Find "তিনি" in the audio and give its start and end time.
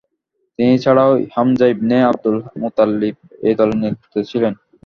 0.59-0.73